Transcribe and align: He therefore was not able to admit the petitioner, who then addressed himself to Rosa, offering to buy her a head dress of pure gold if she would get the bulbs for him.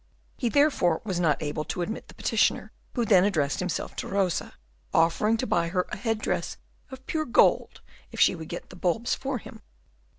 He 0.35 0.49
therefore 0.49 0.99
was 1.03 1.19
not 1.19 1.43
able 1.43 1.63
to 1.65 1.83
admit 1.83 2.07
the 2.07 2.15
petitioner, 2.15 2.71
who 2.95 3.05
then 3.05 3.23
addressed 3.23 3.59
himself 3.59 3.95
to 3.97 4.07
Rosa, 4.07 4.53
offering 4.95 5.37
to 5.37 5.45
buy 5.45 5.67
her 5.67 5.85
a 5.91 5.95
head 5.97 6.17
dress 6.17 6.57
of 6.89 7.05
pure 7.05 7.23
gold 7.25 7.81
if 8.11 8.19
she 8.19 8.33
would 8.33 8.49
get 8.49 8.71
the 8.71 8.75
bulbs 8.75 9.13
for 9.13 9.37
him. 9.37 9.61